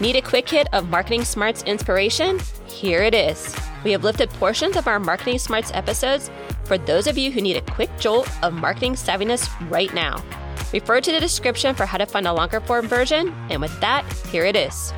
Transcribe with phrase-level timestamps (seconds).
[0.00, 2.40] Need a quick hit of Marketing Smarts inspiration?
[2.66, 3.54] Here it is.
[3.84, 6.30] We have lifted portions of our Marketing Smarts episodes
[6.64, 10.24] for those of you who need a quick jolt of marketing savviness right now.
[10.72, 13.28] Refer to the description for how to find a longer form version.
[13.50, 14.90] And with that, here it is.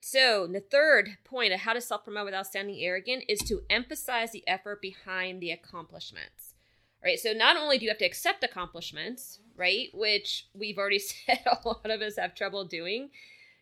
[0.00, 4.30] So, the third point of how to self promote without sounding arrogant is to emphasize
[4.30, 6.54] the effort behind the accomplishments.
[7.02, 7.18] Right?
[7.18, 11.66] So, not only do you have to accept accomplishments, right, which we've already said a
[11.66, 13.10] lot of us have trouble doing,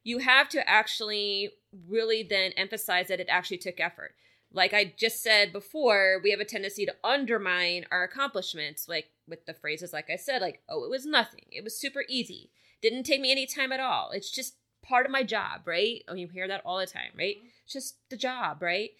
[0.04, 1.50] you have to actually
[1.88, 4.14] really then emphasize that it actually took effort.
[4.52, 9.44] Like I just said before, we have a tendency to undermine our accomplishments, like with
[9.46, 11.46] the phrases, like I said, like, oh, it was nothing.
[11.50, 12.50] It was super easy.
[12.80, 14.10] Didn't take me any time at all.
[14.12, 16.02] It's just part of my job, right?
[16.08, 17.36] Oh, you hear that all the time, right?
[17.36, 17.48] Mm-hmm.
[17.64, 18.90] It's just the job, right?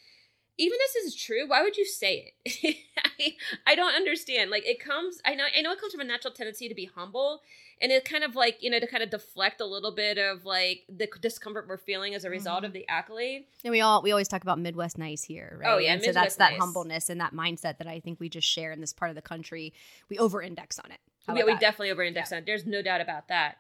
[0.59, 2.77] Even this is true, why would you say it?
[3.19, 3.35] I,
[3.67, 4.51] I don't understand.
[4.51, 6.87] Like it comes, I know, I know it comes from a natural tendency to be
[6.87, 7.43] humble,
[7.81, 10.45] and it kind of like you know to kind of deflect a little bit of
[10.47, 12.67] like the discomfort we're feeling as a result Mhm.
[12.67, 13.45] of the accolade.
[13.65, 15.71] And we all we always talk about Midwest nice here, right?
[15.75, 16.61] Oh, yeah, And so that's Midwest that nice.
[16.61, 19.23] humbleness and that mindset that I think we just share in this part of the
[19.23, 19.75] country.
[20.09, 21.01] We over index on it.
[21.27, 21.61] How yeah, we that?
[21.61, 22.47] definitely over index on it.
[22.47, 23.59] There's no doubt about that.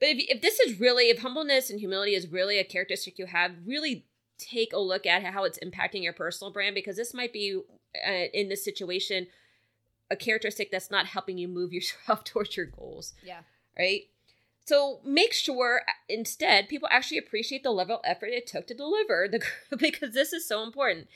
[0.00, 3.26] But if, if this is really, if humbleness and humility is really a characteristic you
[3.26, 4.06] have, really
[4.40, 7.60] take a look at how it's impacting your personal brand because this might be,
[8.06, 9.26] uh, in this situation,
[10.10, 13.40] a characteristic that's not helping you move yourself towards your goals, Yeah.
[13.78, 14.02] right?
[14.66, 18.74] So make sure uh, instead people actually appreciate the level of effort it took to
[18.74, 19.40] deliver the
[19.76, 21.08] because this is so important.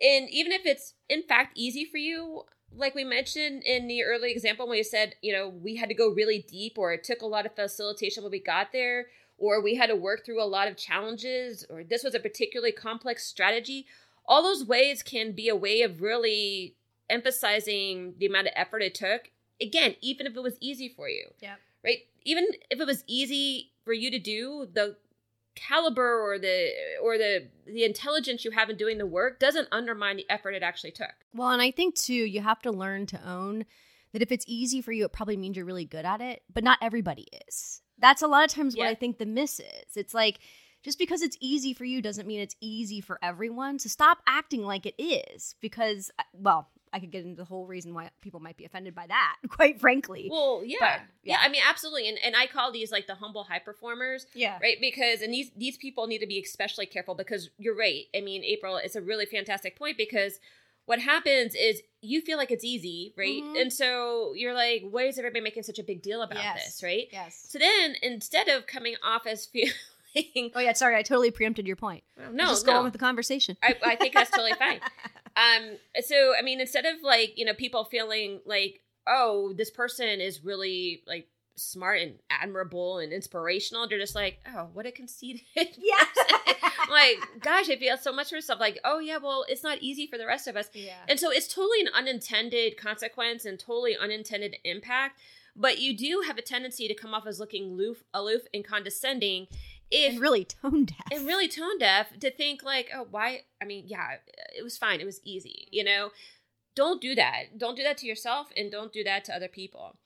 [0.00, 2.42] And even if it's in fact easy for you,
[2.74, 5.94] like we mentioned in the early example when we said, you know, we had to
[5.94, 9.06] go really deep or it took a lot of facilitation when we got there,
[9.38, 12.72] or we had to work through a lot of challenges, or this was a particularly
[12.72, 13.86] complex strategy.
[14.26, 16.74] All those ways can be a way of really
[17.08, 19.30] emphasizing the amount of effort it took.
[19.60, 21.28] Again, even if it was easy for you.
[21.40, 21.58] Yep.
[21.84, 21.98] Right?
[22.24, 24.96] Even if it was easy for you to do, the
[25.54, 26.70] caliber or the
[27.02, 30.62] or the the intelligence you have in doing the work doesn't undermine the effort it
[30.62, 31.14] actually took.
[31.34, 33.64] Well, and I think too, you have to learn to own
[34.12, 36.64] that if it's easy for you, it probably means you're really good at it, but
[36.64, 37.82] not everybody is.
[37.98, 39.96] That's a lot of times what I think the miss is.
[39.96, 40.38] It's like
[40.82, 43.78] just because it's easy for you doesn't mean it's easy for everyone.
[43.78, 47.66] So stop acting like it is because, uh, well, I could get into the whole
[47.66, 50.28] reason why people might be offended by that, quite frankly.
[50.30, 50.76] Well, yeah.
[50.80, 51.34] But, yeah.
[51.34, 51.38] yeah.
[51.42, 52.08] I mean absolutely.
[52.08, 54.26] And and I call these like the humble high performers.
[54.34, 54.58] yeah.
[54.62, 54.76] Right?
[54.80, 58.04] Because and these these people need to be especially careful because you're right.
[58.14, 60.40] I mean, April, it's a really fantastic point because
[60.88, 63.42] what happens is you feel like it's easy, right?
[63.42, 63.60] Mhm.
[63.60, 66.64] And so you're like, why is everybody making such a big deal about Yes.
[66.64, 67.06] this, right?
[67.12, 67.46] Yes.
[67.50, 69.72] So then instead of coming off as feeling
[70.54, 70.72] Oh, yeah.
[70.72, 70.96] Sorry.
[70.96, 72.02] I totally preempted your point.
[72.16, 73.56] well, no, just go on with the conversation.
[73.62, 74.80] I, I think that's totally fine.
[75.36, 80.20] Um, so I mean, instead of like you know people feeling like, oh, this person
[80.20, 85.42] is really like smart and admirable and inspirational, they're just like, oh, what a conceited.
[85.56, 86.04] Yeah.
[86.90, 88.60] like, gosh, I feel so much for myself.
[88.60, 90.68] Like, oh yeah, well, it's not easy for the rest of us.
[90.72, 90.94] yeah.
[91.08, 95.20] And so it's totally an unintended consequence and totally unintended impact.
[95.56, 99.48] But you do have a tendency to come off as looking aloof, aloof and condescending
[99.90, 100.98] if and really tone deaf.
[101.10, 104.16] and really tone deaf to think like oh why i mean yeah
[104.54, 106.10] it was fine it was easy you know
[106.76, 109.96] don't do that don't do that to yourself and don't do that to other people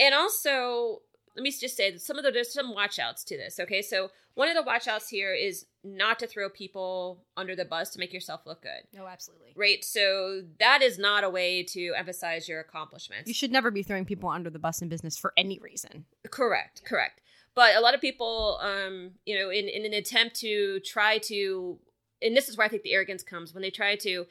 [0.00, 1.02] and also
[1.36, 3.82] let me just say that some of the there's some watch outs to this okay
[3.82, 7.90] so one of the watch outs here is not to throw people under the bus
[7.90, 9.52] to make yourself look good No, absolutely.
[9.56, 13.82] right so that is not a way to emphasize your accomplishments You should never be
[13.84, 16.04] throwing people under the bus in business for any reason.
[16.30, 17.20] Correct, correct.
[17.54, 21.78] But a lot of people, um, you know, in, in an attempt to try to,
[22.22, 24.24] and this is where I think the arrogance comes when they try to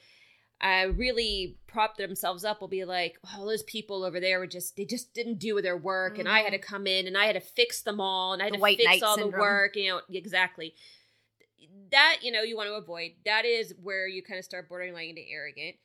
[0.62, 4.76] uh, really prop themselves up, will be like, oh, those people over there were just,
[4.76, 7.36] they just didn't do their work, and I had to come in and I had
[7.36, 10.02] to fix them all, and I had The to fix all the work, you know,
[10.12, 10.74] exactly.
[11.92, 13.12] That, you know, you want to avoid.
[13.26, 15.76] That is where you kind of start bordering like into arrogant.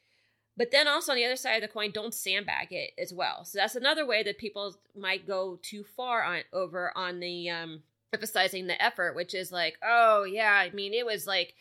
[0.56, 3.44] But then also on the other side of the coin, don't sandbag it as well.
[3.44, 7.82] So that's another way that people might go too far on over on the um
[8.12, 11.54] emphasizing the effort, which is like, oh yeah, I mean it was like,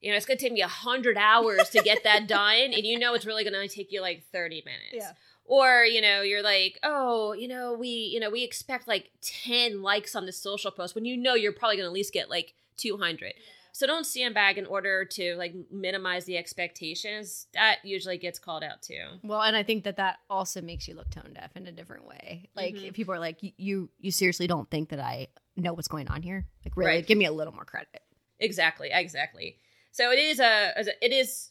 [0.00, 2.98] you know, it's gonna take me a hundred hours to get that done, and you
[2.98, 4.94] know it's really gonna take you like thirty minutes.
[4.94, 5.12] Yeah.
[5.50, 9.80] Or, you know, you're like, oh, you know, we, you know, we expect like 10
[9.80, 12.52] likes on the social post when you know you're probably gonna at least get like
[12.76, 13.32] 200.
[13.72, 17.46] So don't sandbag in order to like minimize the expectations.
[17.54, 19.02] That usually gets called out too.
[19.22, 22.06] Well, and I think that that also makes you look tone deaf in a different
[22.06, 22.50] way.
[22.54, 22.88] Like Mhm.
[22.88, 26.08] if people are like, "You- "You, you seriously don't think that I know what's going
[26.08, 27.06] on here?" Like, really, Right.
[27.06, 28.02] give me a little more credit.
[28.38, 29.58] Exactly, exactly.
[29.92, 31.50] So it is a, it is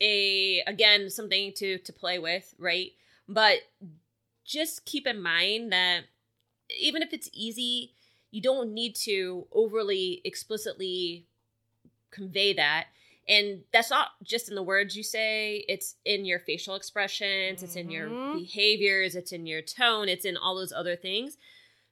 [0.00, 2.92] a again something to to play with, right?
[3.28, 3.58] But
[4.44, 6.02] just keep in mind that
[6.78, 7.92] even if it's easy,
[8.30, 11.26] you don't need to overly explicitly
[12.10, 12.86] convey that.
[13.28, 17.64] And that's not just in the words you say, it's in your facial expressions, mm-hmm.
[17.64, 18.38] it's in your Mhm.
[18.40, 21.38] behaviors, it's in your tone, it's in all those other things.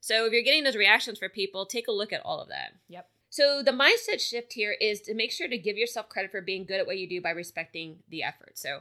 [0.01, 2.73] So if you're getting those reactions for people, take a look at all of that.
[2.89, 3.09] Yep.
[3.31, 6.65] So the mindset shift here is to make sure to give yourself credit for being
[6.65, 8.59] good at what you do by respecting the effort.
[8.59, 8.81] So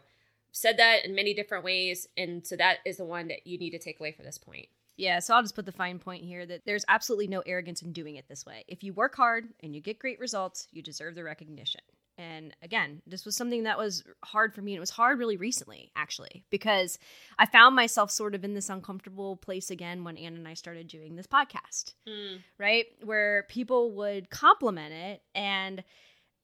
[0.52, 3.70] said that in many different ways and so that is the one that you need
[3.70, 4.68] to take away for this point.
[4.98, 7.94] Yeah, so I'll just put the fine point here that there's absolutely no arrogance in
[7.94, 8.66] doing it this way.
[8.68, 11.82] If you work hard and you get great results, you deserve the recognition.
[12.20, 14.74] And again, this was something that was hard for me.
[14.74, 17.00] And it was hard really recently, actually, because
[17.38, 20.88] I found myself sort of in this uncomfortable place again when Anne and I started
[20.88, 22.38] doing this podcast, hmm.
[22.58, 22.88] right?
[23.06, 25.82] Where people would compliment it and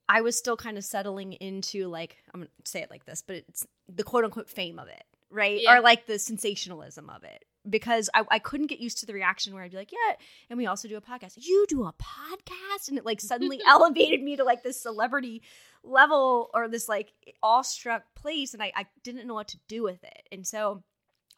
[0.07, 3.21] I was still kind of settling into like, I'm going to say it like this,
[3.21, 5.59] but it's the quote unquote fame of it, right?
[5.61, 5.75] Yeah.
[5.77, 7.43] Or like the sensationalism of it.
[7.67, 10.15] Because I, I couldn't get used to the reaction where I'd be like, yeah,
[10.49, 11.33] and we also do a podcast.
[11.37, 12.89] You do a podcast?
[12.89, 15.41] And it like suddenly elevated me to like this celebrity
[15.83, 18.53] level or this like awestruck place.
[18.53, 20.27] And I, I didn't know what to do with it.
[20.31, 20.83] And so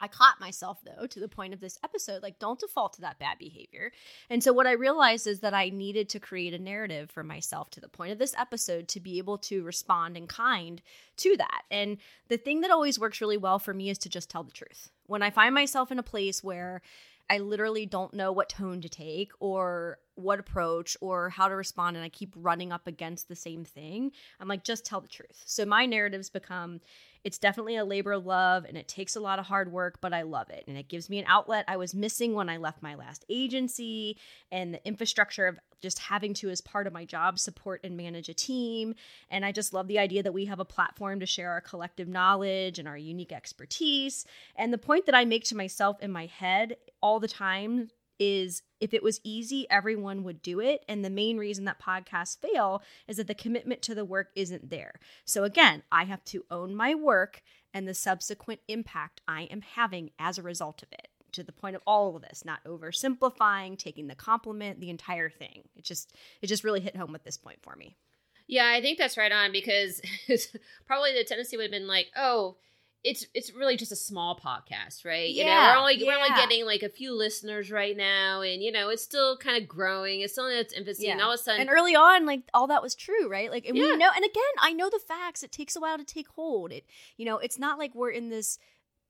[0.00, 3.18] I caught myself though to the point of this episode like don't default to that
[3.18, 3.92] bad behavior.
[4.30, 7.70] And so what I realized is that I needed to create a narrative for myself
[7.70, 10.82] to the point of this episode to be able to respond in kind
[11.18, 11.62] to that.
[11.70, 11.98] And
[12.28, 14.90] the thing that always works really well for me is to just tell the truth.
[15.06, 16.82] When I find myself in a place where
[17.30, 21.96] I literally don't know what tone to take or what approach or how to respond
[21.96, 25.42] and I keep running up against the same thing, I'm like just tell the truth.
[25.44, 26.80] So my narratives become
[27.24, 30.12] it's definitely a labor of love and it takes a lot of hard work, but
[30.12, 30.64] I love it.
[30.68, 34.16] And it gives me an outlet I was missing when I left my last agency
[34.52, 38.28] and the infrastructure of just having to, as part of my job, support and manage
[38.28, 38.94] a team.
[39.30, 42.08] And I just love the idea that we have a platform to share our collective
[42.08, 44.24] knowledge and our unique expertise.
[44.56, 48.62] And the point that I make to myself in my head all the time is
[48.80, 50.84] if it was easy, everyone would do it.
[50.88, 54.70] And the main reason that podcasts fail is that the commitment to the work isn't
[54.70, 54.94] there.
[55.24, 57.42] So again, I have to own my work
[57.74, 61.08] and the subsequent impact I am having as a result of it.
[61.32, 65.68] To the point of all of this, not oversimplifying, taking the compliment, the entire thing.
[65.76, 67.98] It just it just really hit home at this point for me.
[68.46, 70.00] Yeah, I think that's right on because
[70.86, 72.56] probably the tendency would have been like, oh,
[73.04, 75.28] it's it's really just a small podcast, right?
[75.30, 78.60] you know, Yeah, we're only we're only getting like a few listeners right now, and
[78.62, 80.20] you know, it's still kind of growing.
[80.20, 82.66] It's still in its infancy, and all of a sudden, And early on, like all
[82.66, 83.50] that was true, right?
[83.50, 83.82] Like, and Yeah.
[83.84, 85.42] we know, and again, I know the facts.
[85.42, 86.72] It takes a while to take hold.
[86.72, 86.86] It,
[87.16, 88.58] you know, it's not like we're in this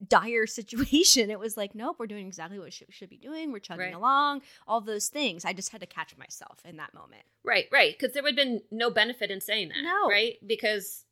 [0.07, 1.31] dire situation.
[1.31, 3.53] It was like, nope, we're doing exactly what we should, should be doing.
[3.53, 3.95] We're chugging Right.
[3.95, 5.45] along, all those things.
[5.47, 7.23] I just had to catch myself in that moment.
[7.43, 10.09] right, right, because there would have been no benefit in saying that, No.
[10.09, 10.35] right?
[10.47, 11.05] Because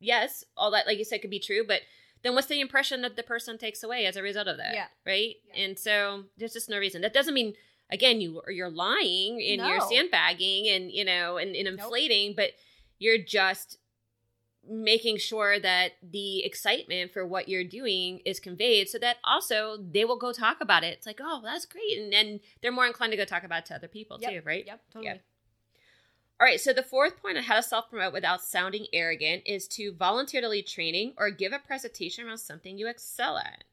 [0.00, 1.82] yes, all that, like you said, could be true, but
[2.22, 4.74] then what's the impression that the person takes away as a result of that?
[4.74, 4.86] Yeah.
[5.06, 5.36] right.
[5.54, 5.64] Yeah.
[5.64, 7.02] And so there's just no reason.
[7.02, 7.54] That doesn't mean.
[7.88, 11.78] Again, you you're lying and you're sandbagging and you know and, and Nope.
[11.78, 12.50] inflating, but
[12.98, 13.78] you're just
[14.68, 20.04] making sure that the excitement for what you're doing is conveyed so that also they
[20.04, 20.94] will go talk about it.
[20.94, 21.98] It's like, oh, that's great.
[21.98, 24.30] And then they're more inclined to go talk about it to other people Yep.
[24.32, 24.64] too, right?
[24.66, 25.06] Yep, totally.
[25.06, 25.18] Yeah.
[26.40, 26.60] All right.
[26.60, 30.40] So the fourth point on how to self promote without sounding arrogant is to volunteer
[30.40, 33.64] to lead training or give a presentation around something you excel at.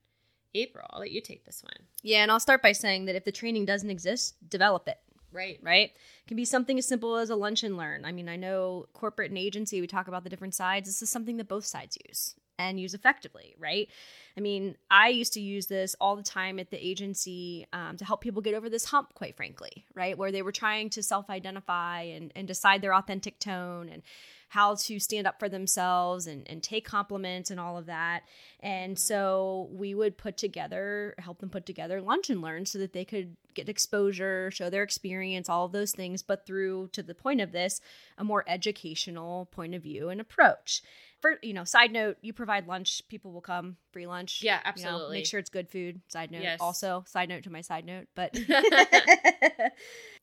[0.56, 1.88] April, I'll let you take this one.
[2.04, 5.00] Yeah, and I'll start by saying that if the training doesn't exist, develop it.
[5.32, 5.60] Right.
[5.64, 5.90] right?
[5.90, 8.06] It can be something as simple as a lunch and learn.
[8.06, 10.88] I mean, I know corporate and agency, we talk about the different sides.
[10.88, 13.90] This is something that both sides use and use effectively, right?
[14.38, 18.06] I mean, I used to use this all the time at the agency um, to
[18.06, 20.18] help people get over this hump, quite frankly, right?
[20.18, 24.04] Where they were trying to self identify and, and decide their authentic tone and
[24.54, 28.22] how to stand up for themselves and, and take compliments and all of that.
[28.60, 32.94] And so we would put together, help them put together lunch and learn so that
[32.94, 37.16] they could get exposure, show their experience, all of those things, but through to the
[37.16, 37.82] point of this,
[38.16, 40.84] a more educational point of view and approach.
[41.24, 44.42] For you know, side note, you provide lunch, people will come, free lunch.
[44.44, 45.18] Yeah, You know, absolutely.
[45.20, 46.02] make sure it's good food.
[46.10, 46.42] Side note.
[46.42, 46.60] Yes.
[46.60, 48.38] Also, side note to my side note, but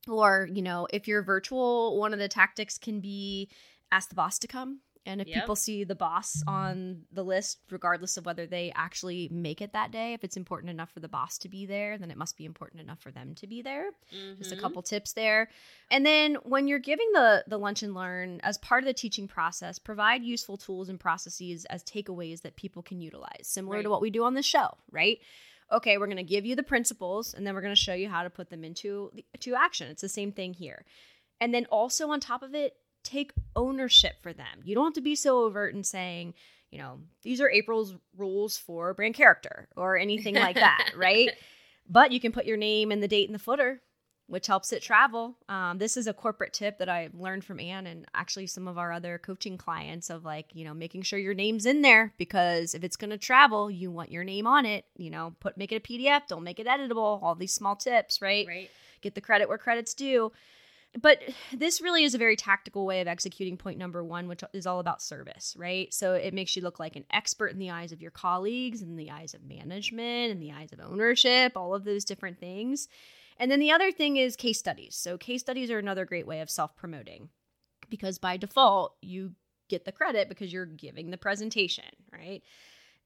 [0.07, 3.49] or, you know, if you're virtual, one of the tactics can be
[3.91, 4.81] ask the boss to come.
[5.05, 5.35] And if Yep.
[5.35, 9.91] people see the boss on the list, regardless of whether they actually make it that
[9.91, 12.45] day, if it's important enough for the boss to be there, then it must be
[12.45, 13.89] important enough for them to be there.
[14.37, 14.59] Just a Mhm.
[14.59, 15.49] couple tips there.
[15.89, 19.27] And then when you're giving the the lunch and learn as part of the teaching
[19.27, 23.83] process, provide useful tools and processes as takeaways that people can utilize, similar Right.
[23.83, 25.19] to what we do on the show, right?
[25.71, 28.09] Okay, we're going to give you the principles and then we're going to show you
[28.09, 29.87] how to put them into to action.
[29.89, 30.85] It's the same thing here.
[31.39, 34.61] And then also on top of it, take ownership for them.
[34.63, 36.33] You don't have to be so overt in saying,
[36.69, 41.31] you know, these are April's rules for brand character or anything like that, right?
[41.89, 43.81] But you can put your name and the date in the footer
[44.31, 45.35] which helps it travel.
[45.49, 48.77] Um, this is a corporate tip that I learned from Anne and actually some of
[48.77, 52.73] our other coaching clients of like, you know, making sure your name's in there because
[52.73, 54.85] if it's going to travel, you want your name on it.
[54.95, 57.21] You know, put make it a PDF, don't make it editable.
[57.21, 58.47] All these small tips, right?
[58.47, 58.69] Right.
[59.01, 60.31] Get the credit where credit's due.
[60.99, 61.19] But
[61.53, 64.79] this really is a very tactical way of executing point number one, which is all
[64.79, 65.93] about service, right?
[65.93, 68.97] So it makes you look like an expert in the eyes of your colleagues, in
[68.97, 72.89] the eyes of management, in the eyes of ownership, all of those different things.
[73.37, 74.95] And then the other thing is case studies.
[74.95, 77.29] So case studies are another great way of self promoting
[77.89, 79.31] because by default, you
[79.69, 82.43] get the credit because you're giving the presentation, right?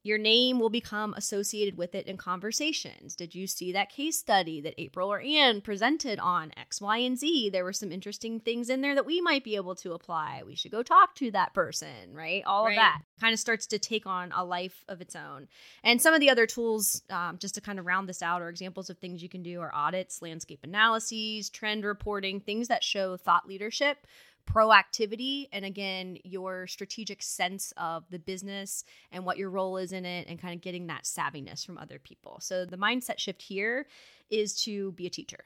[0.06, 3.16] Your name will become associated with it in conversations.
[3.16, 7.18] Did you see that case study that April or Anne presented on X, Y, and
[7.18, 7.50] Z?
[7.50, 10.44] There were some interesting things in there that we might be able to apply.
[10.46, 12.44] We should go talk to that person, right?
[12.46, 12.74] All Right.
[12.74, 15.48] of that kind of starts to take on a life of its own.
[15.84, 18.50] And some of the other tools, um, just to kind of round this out, are
[18.50, 23.18] examples of things you can do are audits, landscape analyses, trend reporting, things that show
[23.18, 24.06] thought leadership
[24.46, 30.06] proactivity and again your strategic sense of the business and what your role is in
[30.06, 33.88] it and kind of getting that savviness from other people so the mindset shift here
[34.30, 35.46] is to be a teacher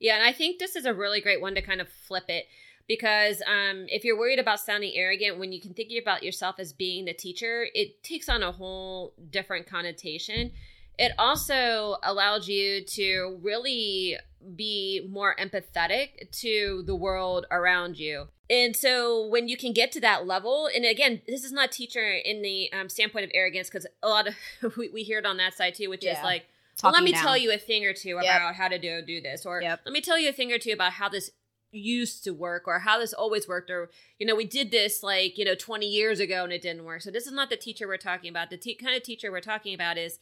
[0.00, 2.46] Yeah, and I think this is a really great one to kind of flip it
[2.88, 6.72] because um, if you're worried about sounding arrogant, when you can think about yourself as
[6.72, 10.50] being the teacher, it takes on a whole different connotation.
[10.98, 14.16] It also allows you to really
[14.56, 18.28] be more empathetic to the world around you.
[18.50, 22.12] And so when you can get to that level, and again, this is not teacher
[22.12, 24.34] in the um, standpoint of arrogance, because a lot of
[24.76, 26.46] we, we hear it on that side too, which is like,
[26.82, 27.22] well, let me down.
[27.22, 28.20] tell you a thing or two Yep.
[28.24, 29.80] about how to do do this, or Yep.
[29.86, 31.30] let me tell you a thing or two about how this
[31.70, 35.38] used to work, or how this always worked, or you know, we did this like
[35.38, 37.00] you know twenty years ago and it didn't work.
[37.00, 38.50] So this is not the teacher we're talking about.
[38.50, 40.18] The te- kind of teacher we're talking about is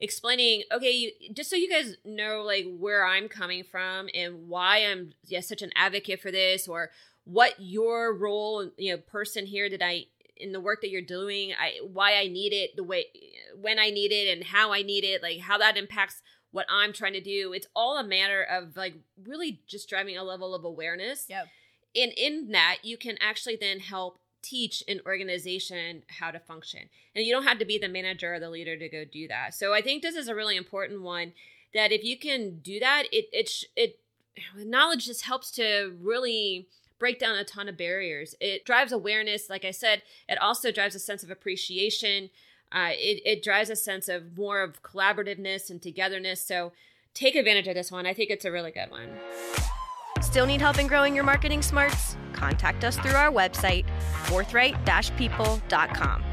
[0.00, 4.78] explaining okay you, just so you guys know like where i'm coming from and why
[4.78, 6.90] i'm yeah, such an advocate for this or
[7.24, 10.04] what your role you know person here that i
[10.36, 13.04] in the work that you're doing i why i need it the way
[13.60, 16.92] when i need it and how i need it like how that impacts what i'm
[16.94, 18.94] trying to do it's all a matter of like
[19.26, 21.46] really just driving a level of awareness Yep.
[21.94, 26.88] and in that you can actually then help teach an organization how to function.
[27.14, 29.54] And you don't have to be the manager or the leader to go do that.
[29.54, 31.32] So i think this is a really important one
[31.74, 33.98] that if you can do that it it it
[34.56, 36.68] knowledge just helps to really
[36.98, 38.34] break down a ton of barriers.
[38.40, 42.30] It drives awareness like i said it also drives a sense of appreciation.
[42.72, 46.40] Uh, it, it drives a sense of more of collaborativeness and togetherness.
[46.40, 46.70] So
[47.14, 48.06] take advantage of this one.
[48.06, 49.10] I think it's a really good one
[50.20, 52.16] Still need help in growing your marketing smarts?
[52.32, 53.84] Contact us through our website,
[54.24, 56.24] forthright-people.com.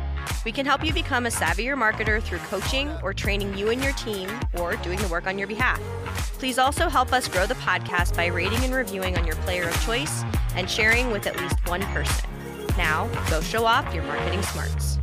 [0.46, 3.94] We can help you become a savvier marketer through coaching or training you and your
[3.94, 5.80] team or doing the work on your behalf.
[6.38, 9.86] Please also help us grow the podcast by rating and reviewing on your player of
[9.86, 10.24] choice
[10.56, 12.30] and sharing with at least one person.
[12.78, 15.00] Now, go show off your marketing smarts.